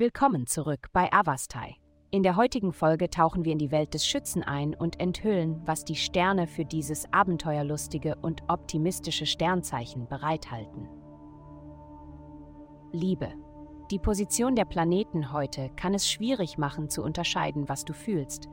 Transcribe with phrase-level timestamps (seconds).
[0.00, 1.76] Willkommen zurück bei Avastai.
[2.10, 5.84] In der heutigen Folge tauchen wir in die Welt des Schützen ein und enthüllen, was
[5.84, 10.88] die Sterne für dieses abenteuerlustige und optimistische Sternzeichen bereithalten.
[12.92, 13.28] Liebe.
[13.90, 18.48] Die Position der Planeten heute kann es schwierig machen zu unterscheiden, was du fühlst.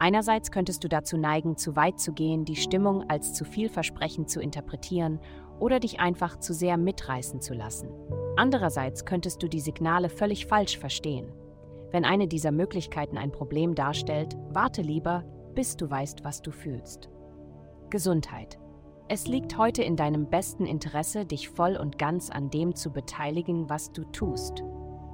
[0.00, 4.40] Einerseits könntest du dazu neigen, zu weit zu gehen, die Stimmung als zu vielversprechend zu
[4.40, 5.20] interpretieren
[5.60, 7.88] oder dich einfach zu sehr mitreißen zu lassen.
[8.38, 11.32] Andererseits könntest du die Signale völlig falsch verstehen.
[11.90, 15.24] Wenn eine dieser Möglichkeiten ein Problem darstellt, warte lieber,
[15.56, 17.10] bis du weißt, was du fühlst.
[17.90, 18.60] Gesundheit.
[19.08, 23.68] Es liegt heute in deinem besten Interesse, dich voll und ganz an dem zu beteiligen,
[23.68, 24.62] was du tust.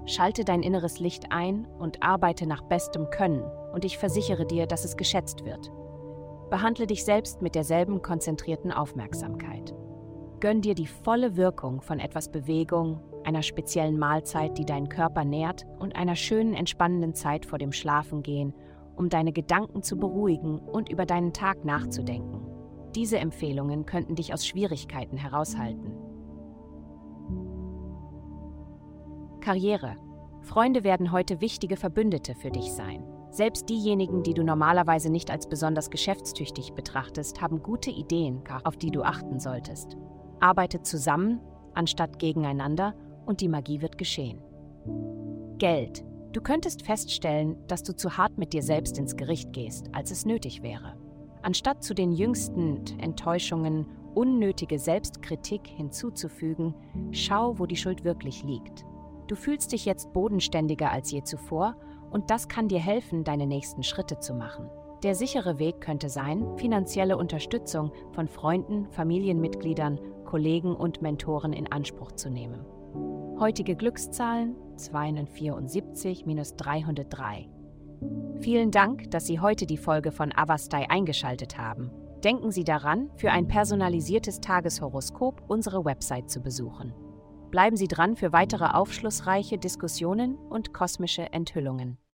[0.05, 4.85] Schalte dein inneres Licht ein und arbeite nach bestem Können, und ich versichere dir, dass
[4.85, 5.73] es geschätzt wird.
[6.51, 9.75] Behandle dich selbst mit derselben konzentrierten Aufmerksamkeit.
[10.41, 15.65] Gönn dir die volle Wirkung von etwas Bewegung, einer speziellen Mahlzeit, die deinen Körper nährt
[15.79, 18.53] und einer schönen, entspannenden Zeit vor dem Schlafengehen,
[18.97, 22.47] um deine Gedanken zu beruhigen und über deinen Tag nachzudenken.
[22.95, 25.93] Diese Empfehlungen könnten dich aus Schwierigkeiten heraushalten.
[29.41, 29.97] Karriere.
[30.43, 33.05] Freunde werden heute wichtige Verbündete für dich sein.
[33.31, 38.91] Selbst diejenigen, die du normalerweise nicht als besonders geschäftstüchtig betrachtest, haben gute Ideen, auf die
[38.91, 39.97] du achten solltest.
[40.45, 41.41] Arbeite zusammen
[41.73, 44.43] anstatt gegeneinander und die Magie wird geschehen.
[45.57, 46.05] Geld.
[46.35, 50.27] Du könntest feststellen, dass du zu hart mit dir selbst ins Gericht gehst, als es
[50.27, 50.99] nötig wäre.
[51.41, 56.75] Anstatt zu den jüngsten Enttäuschungen unnötige Selbstkritik hinzuzufügen,
[57.11, 58.85] schau, wo die Schuld wirklich liegt.
[59.29, 61.75] Du fühlst dich jetzt bodenständiger als je zuvor
[62.11, 64.69] und das kann dir helfen, deine nächsten Schritte zu machen.
[65.05, 70.01] Der sichere Weg könnte sein, finanzielle Unterstützung von Freunden, Familienmitgliedern,
[70.35, 72.67] Kollegen und Mentoren in Anspruch zu nehmen.
[73.39, 77.47] Heutige Glückszahlen 274-303.
[78.41, 81.93] Vielen Dank, dass Sie heute die Folge von Avastai eingeschaltet haben.
[82.25, 86.93] Denken Sie daran, für ein personalisiertes Tageshoroskop unsere Website zu besuchen.
[87.53, 91.97] Bleiben Sie dran für weitere aufschlussreiche Diskussionen und kosmische Enthüllungen.